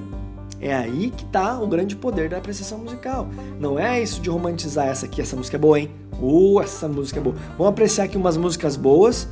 É 0.60 0.72
aí 0.72 1.10
que 1.10 1.24
está 1.24 1.58
o 1.60 1.66
grande 1.66 1.96
poder 1.96 2.28
da 2.28 2.38
apreciação 2.38 2.78
musical. 2.78 3.26
Não 3.58 3.76
é 3.76 4.00
isso 4.00 4.20
de 4.20 4.30
romantizar 4.30 4.86
essa 4.86 5.06
aqui, 5.06 5.20
essa 5.20 5.34
música 5.34 5.56
é 5.56 5.58
boa, 5.58 5.80
hein? 5.80 5.90
Uh, 6.22 6.60
essa 6.60 6.86
música 6.86 7.18
é 7.18 7.22
boa. 7.22 7.34
Vamos 7.58 7.72
apreciar 7.72 8.04
aqui 8.04 8.16
umas 8.16 8.36
músicas 8.36 8.76
boas. 8.76 9.28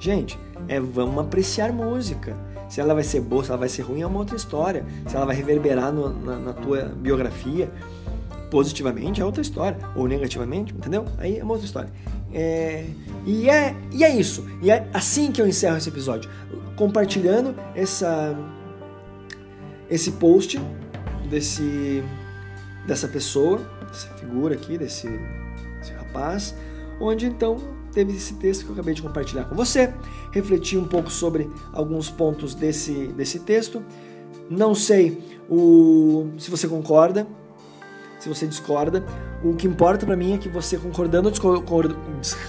Gente, 0.00 0.38
é 0.68 0.80
vamos 0.80 1.18
apreciar 1.18 1.70
música. 1.70 2.34
Se 2.66 2.80
ela 2.80 2.94
vai 2.94 3.04
ser 3.04 3.20
boa, 3.20 3.44
se 3.44 3.50
ela 3.50 3.58
vai 3.58 3.68
ser 3.68 3.82
ruim, 3.82 4.00
é 4.00 4.06
uma 4.06 4.18
outra 4.18 4.36
história. 4.36 4.86
Se 5.06 5.14
ela 5.14 5.26
vai 5.26 5.36
reverberar 5.36 5.92
no, 5.92 6.08
na, 6.08 6.36
na 6.36 6.52
tua 6.54 6.82
biografia, 6.96 7.70
positivamente 8.50 9.20
é 9.20 9.24
outra 9.24 9.42
história, 9.42 9.78
ou 9.94 10.06
negativamente, 10.06 10.74
entendeu? 10.74 11.04
Aí 11.18 11.38
é 11.38 11.44
outra 11.44 11.64
história. 11.64 11.90
É, 12.32 12.86
e, 13.26 13.48
é, 13.48 13.74
e 13.92 14.04
é 14.04 14.14
isso. 14.14 14.46
E 14.62 14.70
é 14.70 14.88
assim 14.92 15.32
que 15.32 15.40
eu 15.40 15.46
encerro 15.46 15.76
esse 15.76 15.88
episódio. 15.88 16.30
Compartilhando 16.76 17.54
essa, 17.74 18.36
esse 19.90 20.12
post 20.12 20.60
desse, 21.28 22.02
dessa 22.86 23.08
pessoa, 23.08 23.58
dessa 23.86 24.08
figura 24.14 24.54
aqui, 24.54 24.78
desse, 24.78 25.08
desse 25.78 25.92
rapaz, 25.92 26.54
onde 27.00 27.26
então 27.26 27.56
teve 27.92 28.12
esse 28.12 28.34
texto 28.34 28.64
que 28.64 28.70
eu 28.70 28.74
acabei 28.74 28.94
de 28.94 29.02
compartilhar 29.02 29.44
com 29.44 29.54
você. 29.54 29.92
Refleti 30.32 30.76
um 30.76 30.86
pouco 30.86 31.10
sobre 31.10 31.50
alguns 31.72 32.10
pontos 32.10 32.54
desse, 32.54 33.08
desse 33.08 33.40
texto. 33.40 33.82
Não 34.50 34.74
sei 34.74 35.22
o, 35.48 36.28
se 36.38 36.50
você 36.50 36.68
concorda, 36.68 37.26
se 38.18 38.28
você 38.28 38.46
discorda. 38.46 39.04
O 39.42 39.54
que 39.54 39.66
importa 39.66 40.04
para 40.04 40.16
mim 40.16 40.34
é 40.34 40.38
que 40.38 40.48
você, 40.48 40.76
concordando 40.76 41.28
ou, 41.28 41.62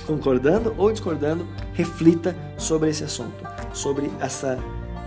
concordando 0.08 0.74
ou 0.78 0.92
discordando, 0.92 1.48
reflita 1.74 2.36
sobre 2.58 2.90
esse 2.90 3.04
assunto, 3.04 3.46
sobre 3.74 4.12
essa, 4.20 4.58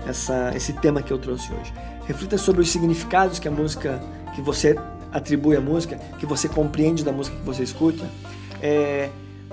essa, 0.07 0.53
esse 0.55 0.73
tema 0.75 1.03
que 1.03 1.13
eu 1.13 1.19
trouxe 1.19 1.53
hoje. 1.53 1.73
Reflita 2.07 2.39
sobre 2.39 2.61
os 2.63 2.71
significados 2.71 3.39
que 3.39 3.49
a 3.49 3.51
música, 3.51 4.01
que 4.35 4.41
você 4.41 4.77
atribui 5.13 5.57
à 5.57 5.61
música, 5.61 5.97
que 6.19 6.27
você 6.27 6.49
compreende 6.49 7.05
da 7.05 7.13
música 7.13 7.37
que 7.37 7.45
você 7.45 7.63
escuta. 7.63 8.05
É, 8.61 9.11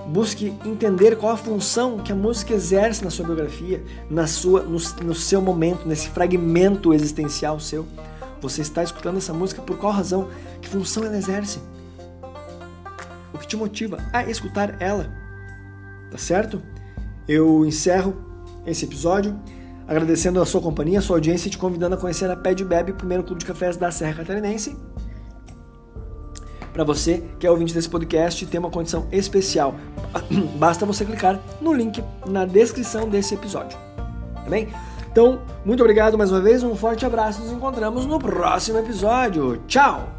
busque 0.08 0.54
entender 0.66 1.16
qual 1.18 1.34
a 1.34 1.38
função 1.38 1.98
que 1.98 2.12
a 2.12 2.16
música 2.16 2.54
exerce 2.54 3.04
na 3.04 3.10
sua 3.10 3.26
biografia, 3.26 3.84
na 4.10 4.28
sua, 4.28 4.62
no, 4.62 4.78
no 5.04 5.16
seu 5.16 5.42
momento, 5.42 5.88
nesse 5.88 6.10
fragmento 6.10 6.94
existencial 6.94 7.60
seu. 7.60 7.86
Você 8.42 8.62
está 8.62 8.82
escutando 8.82 9.18
essa 9.18 9.34
música 9.34 9.62
por 9.62 9.78
qual 9.78 9.92
razão? 9.92 10.30
Que 10.62 10.70
função 10.70 11.04
ela 11.04 11.18
exerce? 11.18 11.60
O 13.34 13.38
que 13.38 13.48
te 13.48 13.56
motiva 13.56 13.98
a 14.12 14.24
escutar 14.26 14.82
ela? 14.82 15.10
Tá 16.12 16.18
certo? 16.18 16.62
Eu 17.28 17.66
encerro 17.66 18.16
esse 18.66 18.86
episódio 18.86 19.40
agradecendo 19.88 20.40
a 20.40 20.46
sua 20.46 20.62
companhia, 20.62 21.00
a 21.00 21.02
sua 21.02 21.18
audiência 21.18 21.48
e 21.48 21.52
te 21.52 21.58
convidando 21.58 21.96
a 21.96 21.98
conhecer 21.98 22.30
a 22.30 22.36
Pé 22.36 22.54
de 22.54 22.64
Bebe, 22.64 22.92
o 22.92 22.96
primeiro 22.96 23.24
clube 23.24 23.40
de 23.40 23.46
cafés 23.46 23.76
da 23.76 23.90
Serra 23.90 24.14
Catarinense. 24.14 24.78
Para 26.72 26.84
você 26.84 27.24
que 27.40 27.48
é 27.48 27.52
ouvinte 27.52 27.74
desse 27.74 27.90
podcast, 27.90 28.46
tem 28.46 28.60
uma 28.60 28.70
condição 28.70 29.08
especial. 29.12 29.74
Basta 30.58 30.86
você 30.86 31.04
clicar 31.04 31.40
no 31.60 31.74
link 31.74 32.04
na 32.28 32.46
descrição 32.46 33.10
desse 33.10 33.34
episódio. 33.34 33.78
Tá 34.36 34.50
bem? 34.50 34.70
Então, 35.12 35.42
muito 35.66 35.82
obrigado 35.82 36.18
mais 36.18 36.32
uma 36.32 36.40
vez, 36.40 36.62
um 36.62 36.76
forte 36.76 37.04
abraço, 37.06 37.42
nos 37.42 37.52
encontramos 37.52 38.06
no 38.06 38.20
próximo 38.20 38.78
episódio. 38.78 39.58
Tchau! 39.68 40.19